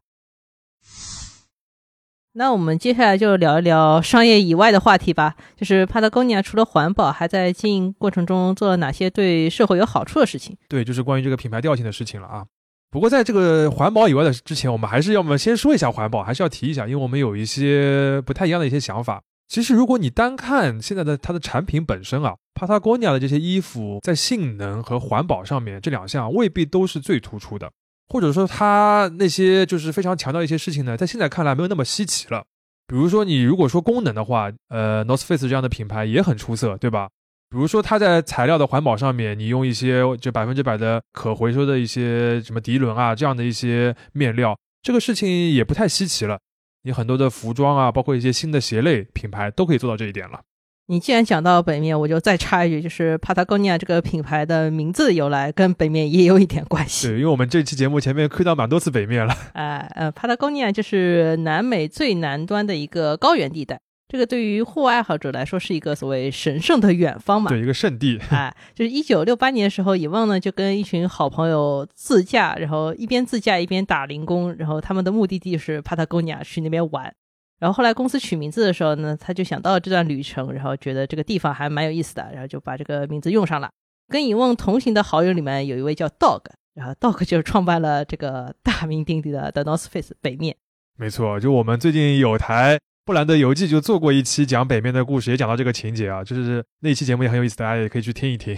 [2.34, 10.54] 那我们接下来就聊一聊商业以外的话题吧，就是帕 o 高尼亚除了环保，还在经营过程中做了哪些对社会有好处的事情？
[10.68, 12.44] 对，就是关于这个品牌调性的事情了啊。
[12.90, 19.22] 不过在这个环保以外的之前，我们还是要么先说一下环保，还是要提一下，因为我们有一些不太一样的一些想法。
[19.46, 27.70] 其实，如果你单看现在的它的产品本身啊，Patagonia 的这些衣服在性能和环保上面这两项未必都是最突出的，
[28.08, 32.44] 或者说它那些就是非常强调一些事情呢，在现在看来没有那么稀奇了。
[32.86, 37.08] 比如说，你如果说功能的话，呃，North Face 这样的品牌也很出色，对吧？
[37.50, 46.40] 比如说它在材料的环保上面，你用一些就百分之百的可回收的一些什么涤纶啊这样的一些面料，这个事情也不太稀奇了。
[46.84, 50.40] 你很多的服装啊，包括一些新的鞋类品牌都可以做到这一点了。
[50.86, 57.08] 你既然讲到北面，我就再插一句，就是 Patagonia 这个品牌的名字的由来跟北面也有一点关系。
[57.08, 59.34] 对，因为我们这期节目前面亏到蛮多次北面了。
[59.54, 67.48] 哎，呃，Patagonia 就是南美最南端的一个高原地带，这个对于户外爱好者来说是一个所谓神圣的远方嘛。
[67.50, 68.20] 对，一个圣地。
[68.30, 77.12] 哎，就是一九六八年的时候，以望呢就跟一群好朋友自驾，然后一边自驾一边打零工，然后他们的目的地是 Patagonia，去那边玩。
[77.58, 83.70] 然后后来公司取名字的时候呢，他就想到了这段旅程，然后觉得这个地方还蛮有意思的，然后就把这个名字用上了。
[84.08, 86.42] 跟尹梦同行的好友里面有一位叫 Dog，
[86.74, 90.56] 然后 Dog 就创办了这个大名鼎鼎的 The North Face 北面。
[90.98, 98.56] 没错，就我们最近有台布兰德游记就做过一期讲北面的故事，也讲到这个情节啊，就是那期节目也很有意思，大家也可以去听一听。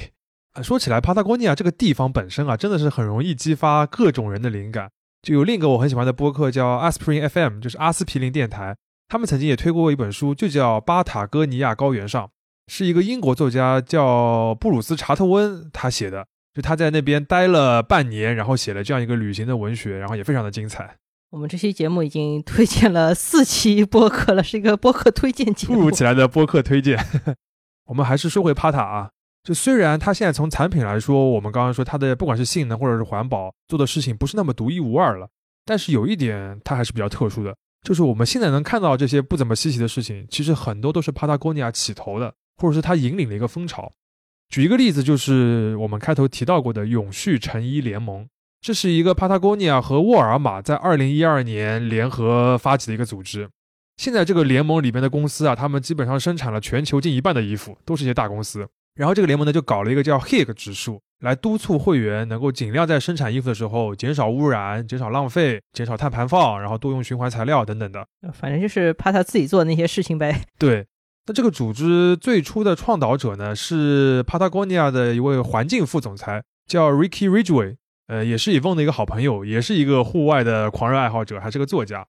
[0.52, 4.88] 啊，说起来，帕塔哥尼亚这个地方本身啊，真的是很容易激发各种人的灵感。
[5.22, 8.76] 就有另一个我很喜欢的播客叫 Aspirin FM，就是阿司匹林电台。
[9.08, 12.24] 他们曾经也推过一本书，就叫《巴塔哥尼亚高原上》，
[12.68, 20.96] 是一个英国作家叫布鲁斯·查特温他写的，就他在那边待了半年，然后写了这样一个旅行的文学，然后也非常的精彩。
[21.36, 26.98] 我们这期节目已经推荐了四期播客了，是一个播客推荐节目，突如其来的播客推荐。
[27.84, 29.10] 我们还是说回帕塔啊，
[29.44, 35.28] 就虽然它现在从产品来说，我们刚刚说它的不管是性能或者是环保做的事情不是那么独一无二了，
[35.66, 37.54] 但是有一点它还是比较特殊的。
[37.82, 43.92] 就是我们现在能看到这些不怎么稀奇的事情，其实很多都是帕塔哥尼亚起头的，或者是它引领了一个风潮。
[44.48, 48.26] 举一个例子，就是我们开头提到过的永续成衣联盟，
[48.60, 53.48] 这是一个 Patagonia 和沃尔玛在二零一二年联合发起的一个组织。
[53.96, 58.66] 现在这个联盟里边的公司啊，他们基本上生产了全球近一半的衣服，都是一些大公司。
[58.94, 61.00] 然后这个联盟呢，就搞了一个叫 HIG 指数。
[61.20, 68.06] 来督促会员能够尽量在生产衣服的时候减少污染、减少浪费、减少碳排放，然后多用循环材料等等的。
[68.34, 70.42] 反正就是怕他自己做那些事情呗。
[70.58, 70.86] 对，
[71.26, 77.76] 那这个组织最初的创导者呢是 Patagonia 的一位环境副总裁，叫 Ricky Ridgway，
[78.08, 82.06] 呃，也是 Evon 的一个好朋友，也是一个户外的狂热爱好者，还是个作家。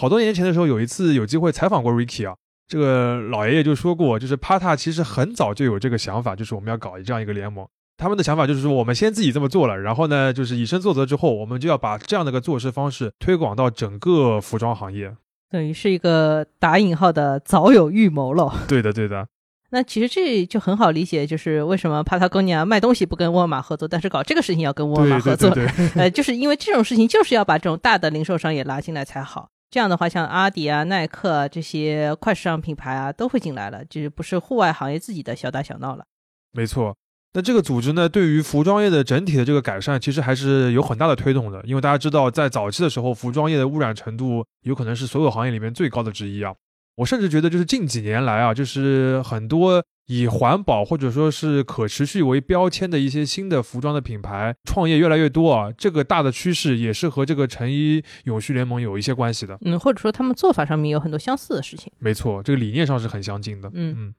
[0.00, 2.36] 好多年前的时候，有一次有机会采访过 Ricky 啊，
[2.68, 7.66] 这个老爷爷就说过，就是 Pata 其实很早就有这个想法，就是我们要搞这样一个联盟。
[7.96, 15.14] 他们的想法就是说，我们先自己这么做了，然后呢，就是以身作则之后，我们就要把这样的一个做事方式推广到整个服装行业，
[15.50, 18.52] 等于是一个打引号的早有预谋了。
[18.66, 19.28] 对的，对的。
[19.74, 25.52] 那其实这就很好理解，就是为什么帕塔哥尼亚卖东西不跟沃尔玛合作，但是搞这个事情要跟沃尔玛合作，
[25.96, 29.48] 呃，就是因为这种事情就是要把这种大的零售商也拉进来才好。
[29.72, 36.04] 这样的话，像阿迪啊、耐克啊这些快时尚品牌啊都会进来了，就是不是户外行业自己的小打小闹了。
[36.52, 36.94] 没错。
[37.32, 41.60] 那这个组织呢，对于服装业的整体的这个改善，其实还是有很大的推动的。
[41.64, 46.54] 因为大家知道，在早期的时候，服装业的污染程度有可能是所有行业里面最高的之一啊。
[46.96, 55.72] 我甚至觉得，就是近几年来啊，就是很多以环保或者说是可持续为标签的一些新的服装的品牌创业越来越多啊。
[55.76, 59.58] 这个大的趋势也是和这个成衣永续联盟有一些关系的。
[59.62, 61.92] 嗯，或者说他们做法上面有很多相似的事情。
[61.98, 63.68] 没错，这个理念上是很相近的。
[63.74, 64.14] 嗯嗯。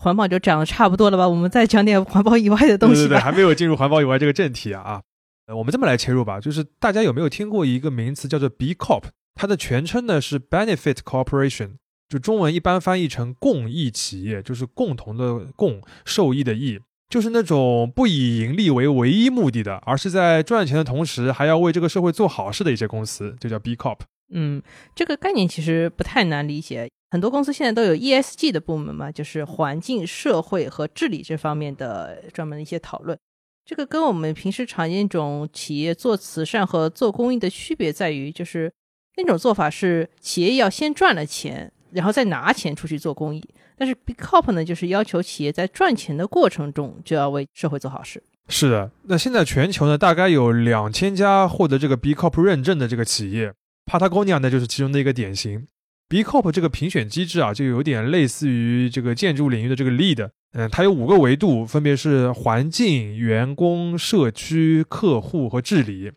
[0.00, 1.28] 环保就讲的差不多了吧？
[1.28, 3.08] 我们再讲点环保以外的东西吧。
[3.08, 5.02] 对对对，还没有进入环保以外这个正题啊啊！
[5.46, 9.04] 呃，我们这么来切入吧，就是大家有没有听过一个名词叫做 B Corp？
[9.34, 23.98] 它的全称呢是 Benefit Corporation，就中文一般翻译成共益企业，就是共同的共，受益的益，就是那种不以盈利为唯一目的的，而是在赚钱的同时还要为这个社会做好事的一些公司，就叫 B Corp。
[24.30, 24.62] 嗯，
[24.94, 26.88] 这个概念其实不太难理解。
[27.10, 33.18] 很多公司现在都有 ESG 的部门嘛，就是环境、社会和治理这方面的专门的一些讨论。
[33.64, 38.70] 这个跟我们平时常见一种企业做慈善和做公益的区别在于，就是
[39.16, 43.42] 那种做法是企业要先赚了钱，然后再拿钱出去做公益。
[43.76, 48.22] 但是 B Corp 呢，就是要求企业在赚钱的过程中就要为社会做好事。
[48.48, 53.52] 是的，那现在全球呢，大概有两千家获得这个 B Corp 认证的这个企业
[53.86, 55.66] ，Patagonia 呢就是其中的一个典型。
[56.08, 66.10] B Corp 这个评选机制啊，就有点类似于这个建筑领域的这个 LEED，嗯，它有五个维度，分别是环境、员工、社区、客户和治理。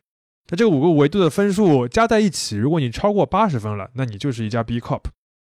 [0.49, 5.03] 那这五个维度的分数加在一起，如果你超过八十分了，那你就是一家 B Corp。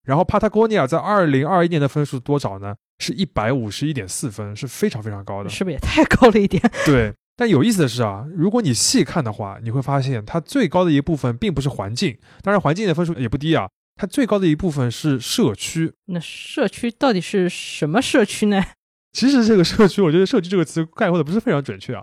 [0.08, 2.74] 然后 Patagonia 在二零二一年的分数多少呢？
[2.98, 6.62] 是一百五十一点四分，是非常非常高的，是不是也太高了一点？
[6.86, 7.14] 对。
[7.36, 13.68] 但有意思的是啊，如果你细看的话，你会发现它最高的一部分并不是环境，当然环境的分数也不低啊。
[13.96, 18.64] 它最高的一部分是社区，那社区到底是什么社区呢？
[19.12, 22.02] 其实这个社区，我觉得“社区”这个词概括的不是非常准确啊。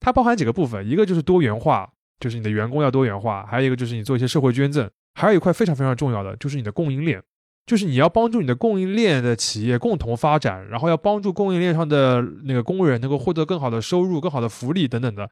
[0.00, 7.22] 它包含几个部分，一个就是多元化，就是你的员工要多元化；还有一个就是你做一些社会捐赠；还有一块非常非常重要的，就是你的供应链。
[7.66, 15.28] 就是你要帮助你的供应链的企业共同发展，然后要帮助供应链上的那个工人能够获得更好的收入、更好的福利等等的。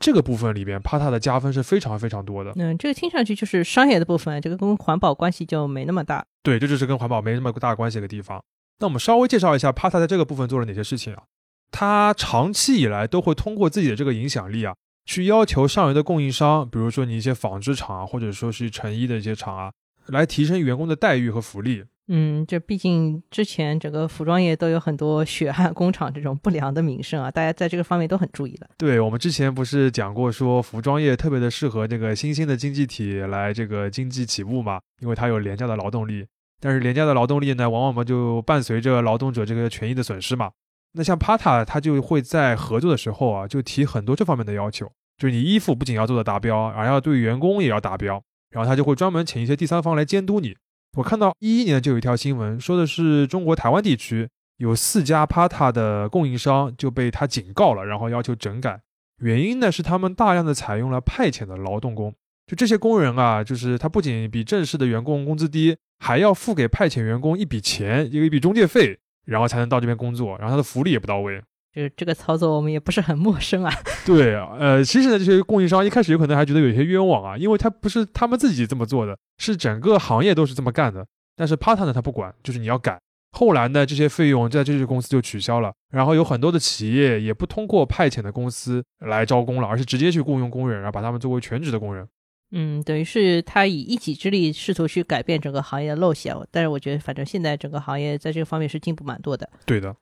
[0.00, 2.52] 这个部分里边，帕塔的加分是非常非常多的。
[2.56, 6.24] 嗯，这个听上去就是商业的部分，这个跟环保关系就没那么大。
[6.42, 8.42] 对，这就是跟环保没那么大关系的地方。
[8.80, 11.22] 那我们稍微介绍一下帕塔在这个部分做了哪些事情啊？
[11.70, 14.74] 他长期以来都会通过自己的这个影响力啊，
[15.06, 19.70] 去要求上游的供应商，比如说你一些纺织厂啊，或者说是成衣的一些厂啊，
[20.06, 21.84] 来提升员工的待遇和福利。
[22.08, 28.68] 嗯，这毕竟之前整个服装业都有很多血汗工厂这种不良的名声啊，大家在这个方面都很注意的。
[28.76, 36.26] 对我们之前不是讲过，说服装业特别的适合这个新兴的经济体来这个经济起步嘛，因为它有廉价的劳动力。
[36.60, 40.50] 但是廉价的劳动力呢，往往嘛就伴随着劳动者这个权益的损失嘛。
[40.92, 44.86] 那像 Pata，他就会在合作的时候啊，就提很多这方面的要求，
[45.16, 48.22] 就是你衣服不仅要做的达标，而要对员工也要达标，
[48.54, 50.56] 然后他就会专门请一些第三方来监督你。
[50.96, 58.80] 我看到一一年就有一条新闻，说的是中国台湾地区有四家 Pata 的供应商就被他警告了，然后要求整改。
[59.18, 62.14] 原因呢是他们大量的采用了派遣的劳动工，
[62.46, 71.42] 就这些工人啊，就是他不仅比正式的员工工资低，还要付给派遣员工一笔钱，一个一笔中介费，然后才能到这边工作，然后他的福利也不到位。
[71.74, 73.72] 就是这个操作，我们也不是很陌生啊。
[74.06, 81.04] 对啊，呃，其实呢，这些供应商一开始有可能还觉得有些冤枉啊，因为他不是他们自己这么做的，是整个行业都是这么干的。
[81.36, 82.96] 但是 Pata 呢，他不管，就是你要改。
[83.32, 92.06] 后来呢，这些费用在这些公司就取消了，然后有很多的企业也不通过派遣的公司来招工了，而是直接去雇佣工人，然后把他们作为全职的工人。
[92.52, 96.38] 嗯，等于是他以一己之力试图去改变整个行业的陋习啊。
[96.52, 99.50] 但是我觉得，反正现在整个行业在这个方面是进步蛮多的。
[99.66, 99.96] 对的。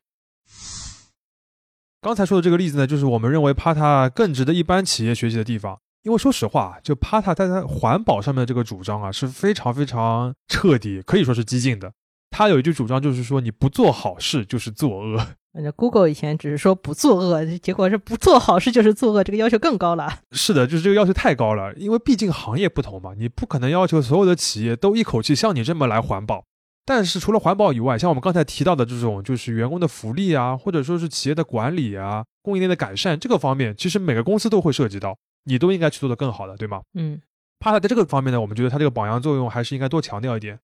[2.02, 5.78] 刚才说的这个例子呢，就是我们认为 Pata 更值得一般企业学习的地方。
[6.02, 11.92] 因为说实话，就 Pata 在它环保上面的这个主张啊，是非常非常彻底，可以说是激进的。
[12.32, 15.24] 他有一句主张，就是说你不做好事就是作恶。
[15.52, 20.12] 那 Google 以前只是说不作恶，结果是不做好事就是作恶，这个要求更高了。
[20.32, 26.42] 是的，就是这个要求太高了，因为毕竟行业不同嘛，你不可能要求所有的企业都一口气像你这么来环保。
[26.84, 36.82] 但是除了环保以外，像我们刚才提到的这种，就是员工的福利啊，或者说是企业的管理啊、供应链的改善这个方面，其实每个公司都会涉及到，你都应该去做得更好的，对吗？
[36.94, 37.20] 嗯，
[37.60, 40.58] 帕塔在这个方面呢，我们觉得它这个榜样作用还是应该多强调一点。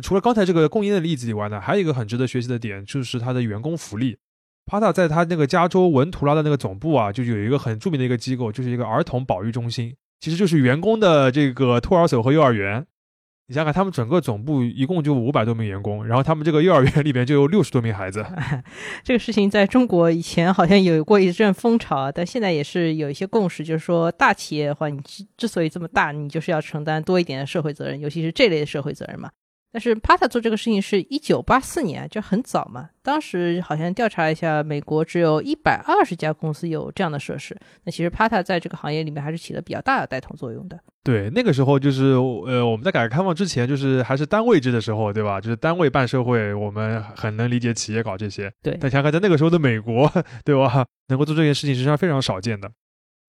[0.00, 4.16] 除了刚才这个供应链的例子以外呢，还有一个很值得学习的点，就是它的员工福利。
[4.64, 12.86] 帕塔在它那个加州文图拉的那个总部啊，就有一个很著名的一个机构，就是一个儿童保育中心，其实就是员工的这个托儿所和幼儿园。
[13.50, 18.24] 你想想，他们整个总部一共就五百多名员工，然后他们这个幼儿园里边就有六十多名孩子。
[19.02, 29.28] 这个事情在中国以前好像有过一阵风潮，但现在也是有一些共识，就是说大企业的话，你之之所以这么大，你就是要承担多一点的社会责任，尤其是这类的社会责任嘛。
[29.72, 32.88] 但是 Pata 做这个事情是一九八四年，就很早嘛。
[33.02, 37.56] 当时好像调查一下，美国只有一百二十家公司有这样的设施。
[37.84, 40.78] 那其实 Pata 在这个行业里面还是起了比较大的带头作用的。
[41.04, 42.14] 对，那个时候就是
[42.46, 45.40] 呃，我们在改革开放之前，就是还是单位制的时候，对吧？
[45.40, 48.52] 就是单位办社会，我们很能理解企业搞这些。
[48.62, 50.10] 对，但想想在那个时候的美国，
[50.44, 50.84] 对吧？
[51.08, 52.70] 能够做这件事情实际上非常少见的。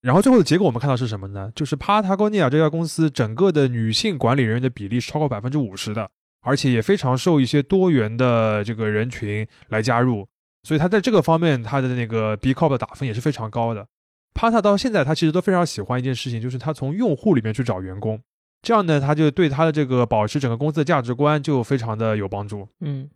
[0.01, 1.51] 然后最后的结果我们看到是什么呢？
[1.53, 6.09] 就是 Patagonia 这家公司整个的女性管理人员的比例是超过百分之五十的。
[6.41, 10.27] 而且也非常受一些多元的这个人群来加入，
[10.63, 13.87] 所以他在这个方面他的那个 B Corp 的打分也是非常高的。
[14.33, 18.19] Pata 到现在他其实都非常喜欢一件事情，就是他从用户里面去找员工，
[18.61, 22.67] 这样呢他就对他的这个保持整个公司的价值观就非常的有帮助。
[22.79, 23.09] 嗯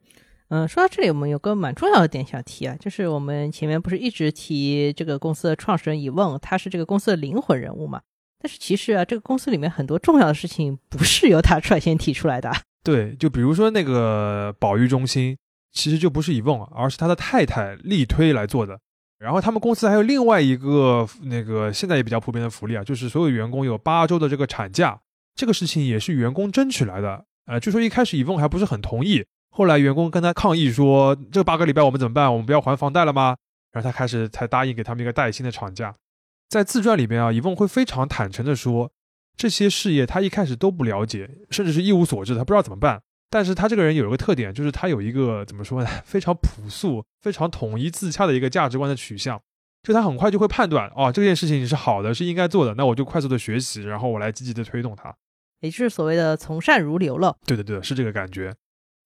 [0.50, 8.02] 嗯，说到这里，我们有个蛮重要的点想提啊，就是我们前面不是一直提这个公司的创始人以问，他是这个公司的灵魂人物嘛？
[8.40, 12.52] 但是其实啊，这个公司里面很多重要的事情不是由他率先提出来的。
[12.86, 15.36] 对，就比如说那个保育中心，
[15.74, 18.80] 其实就不是以翁，而是他的太太力推来做的。
[19.18, 25.00] 然后他们公司还有另外一个那个现在也比较普遍的福利啊，就是所有员工有八周的这个产假，
[25.34, 27.26] 这个事情也是员工争取来的。
[27.48, 32.32] 呃，据说一开始以翁还不是很同意，后来员工跟他抗议说，这八个礼拜我们怎么办？
[32.32, 33.36] 我们不要还房贷了吗？
[33.72, 35.96] 然后他开始才答应给他们一个带薪的产假。
[36.50, 38.92] 在自传里边啊，以翁会非常坦诚的说。
[39.38, 43.02] 这些事业他一开始都不了解，甚至是一无所知，他不知道怎么办。
[43.30, 45.90] 但是他这个人有一个特点，就是他有一个怎么说呢？
[46.06, 49.42] 非常朴素、非常统一自洽的一个价值观的取向。
[49.84, 55.14] 就他很快就会判断，哦，这件事情是好的，是应该做的，那我就快速的学习，然后我来积极的推动它，
[55.60, 57.36] 也就是所谓的从善如流了。
[57.46, 58.56] 对的，对的，是这个感觉。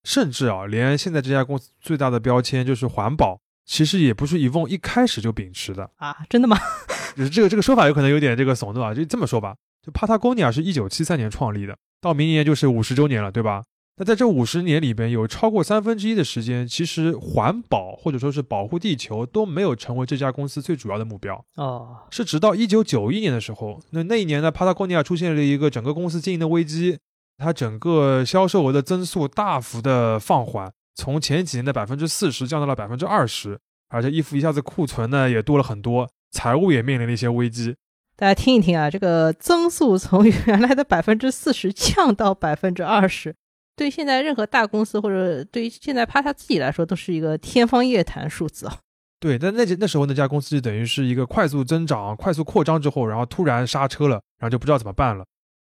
[0.05, 6.57] 甚至啊，连现在这家公司最大的标签就是环保，其实也不是 Evon 一开始就秉持的啊，真的吗？
[7.17, 9.55] 就是这个这个说法有可能有点这个耸动啊，就这么说吧。
[9.85, 13.63] 就 Patagonia 是一九七三年创立的，到明年就是五十周年了，对吧？
[13.97, 21.43] 那在这五十年里边，有超过三分之一的时间，其实环保或者说是保护地球都没有成为这家公司最主要的目标。
[21.55, 26.97] 哦，是直到一九九一年的时候，那那一年呢，帕塔哥尼亚出现了一个整个公司经营的危机，
[27.37, 33.59] 它整个销售额的增速大幅的放缓，从前几年的百分之四十降到了百分之二十，
[33.89, 37.75] 而且衣服一下子库存呢也多了很多，财务也面临了一些危机。
[38.19, 43.33] 大家听一听啊，这个增速从原来的百分之四十降到百分之二十。
[43.77, 48.77] 对现在任何大公司或者对于现在帕他自己来说，都是一个天方夜谭数字啊。
[49.21, 55.23] 对，但那那那时候那家公司就等于是一个快速增长、快速扩张之后，然后突然刹车了，然后就不知道怎么办了。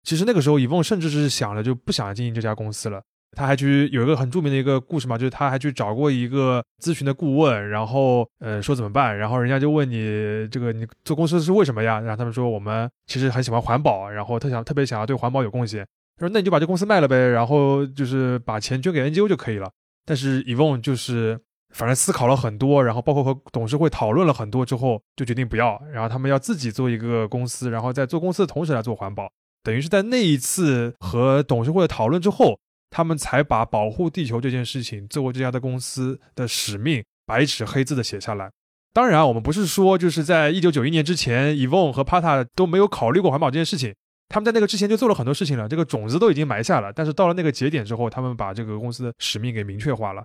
[0.02, 3.00] 其实那个时候，以凤甚至是想了就不想经营这家公司了。
[3.36, 11.98] 他还去有一个很著名的一个故事嘛，就是他还去找过一个咨询的顾问，然后呃说怎么办，然后人家就问你这个你做公司是为什么呀？
[12.00, 15.86] 然后他们说我们其实很喜欢环保，然后他想特别想要对环保有贡献。
[16.16, 19.70] 他说那你就把这公司卖了呗，然后就是把钱捐给 NGO 就可以了。
[20.04, 21.40] 但是 Evon 就是
[21.74, 25.80] 反正思考了很多，然后包括和董事会讨论了很多之后，就决定不要。
[25.90, 29.30] 然后他们要自己做一个公司，然后在做公司的同时来做环保。
[29.64, 32.58] 等于是在那一次和董事会的讨论之后，
[32.92, 38.50] 他们才把保护地球这件事情作为这家的公司的使命，白纸黑字的写下来。
[38.92, 43.94] 当然，我们不是说就是在一九九一年之前，Evon 和 Pata 都没有考虑过环保这件事情。
[44.28, 46.92] 他们在那个之前就做了很多事情了，这个种子都已经埋下了。
[46.92, 50.22] 但是到了那个节点之后，他们把这个公司的使命给明确化了，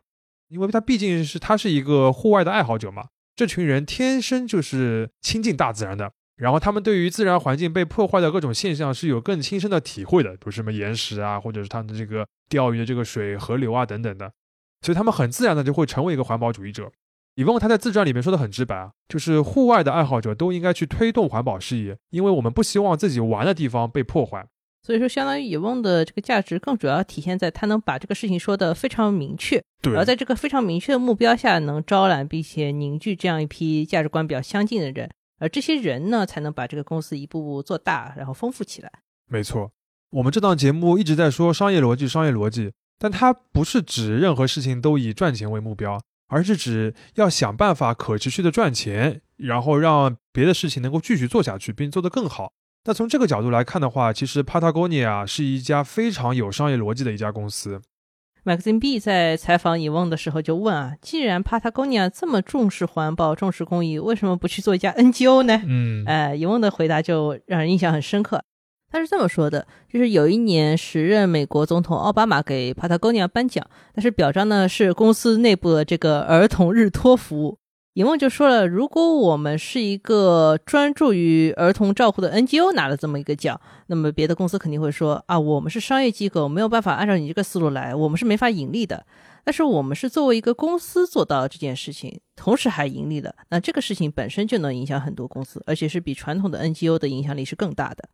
[0.49, 3.05] 因为他毕竟是他是一个户外的爱好者嘛。
[3.35, 14.31] 这群人天生就是亲近大自然的，然后他们对于自然环境被破坏的各种现象是有更亲身的体会的，比如什么岩石啊，或者是他们的这个钓鱼的这个水、河流啊等等的，
[14.81, 16.91] 所以他们很自然的就会成为一个环保主义者。
[17.35, 24.45] 李翁他在自传里面说的很直白啊，就是户外的爱好者都应该去推动环保事业，因为我们不希望自己玩的地方被破坏。
[24.83, 35.09] 所以说，相当于野翁的这个价值更主要体现在他能把这个事情说的非常明确，对，而在这个非常明确的目标下，能招揽并且凝聚这样一批价值观比较相近的人，
[35.39, 38.91] 而这些人呢，才能把这个公司一步步做大，然后丰富起来。
[39.27, 39.71] 没错，
[40.11, 46.01] 我们这档节目一直在说商业逻辑，商业逻辑，但它不是指任何事情都以赚钱为目标。
[46.29, 52.51] 而是指要想办法可持续的赚钱，然后让别的事情能够继续做下去，并做得更好。
[52.83, 57.81] 那从这个角度来看的话，其实 Patagonia 是一家非常有商业逻辑的一家公司。
[58.47, 65.61] Maxine B 在采访以翁的时候就问啊，既然 Patagonia 这么重视环保、重视公益，为什么不去做一家 NGO 呢？
[65.65, 68.41] 嗯，哎，尹翁的回答就让人印象很深刻。
[68.89, 77.57] 他是这么说的，就是有一年时任美国总统奥巴马给 Patagonia 颁奖，但是表彰呢是公司内部的这个儿童日托服务。
[77.97, 89.03] 尹梦就说了，如果我们是一个专注于儿童照护的 NGO 拿了这么一个奖，那么别的公司肯定会说啊，我们是商业机构，没有办法按照你这个思路来，我们是没法盈利的。
[89.43, 98.07] 但是我们是作为一个公司做到这件事情，同时还盈利了，那这个事情本身就能影响很多公司，而且是比传统的 NGO 的影响力是更大的。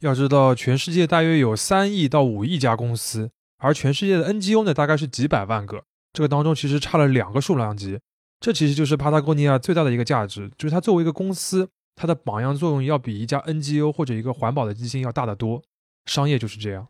[0.00, 3.28] 要知道，全世界大约有三亿到五亿家公司，
[3.58, 5.82] 而全世界的 NGO 呢，大概是几百万个。
[6.14, 7.98] 这个当中其实差了两个数量级。
[8.38, 15.62] 这其实就是帕塔哥尼亚最大的一个价值，就是它作为一个公司，它的榜样作用要比一家 NGO 或者一个环保的基金要大得多。
[16.06, 16.86] 商业就是这样。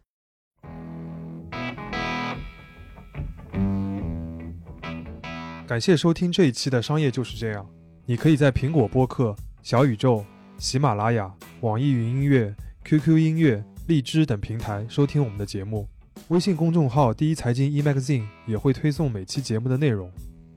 [5.66, 7.64] 感谢收听这一期的《商业就是这样》。
[8.04, 10.24] 你可以在苹果播客、小宇宙、
[10.58, 11.32] 喜马拉雅、
[11.62, 12.54] 网易云音乐。
[12.84, 15.88] QQ 音乐、荔枝等平台收听我们的节目，
[16.28, 20.08] 微信公众号“第一财经 eMagazine” 也会推送每期节目的内容。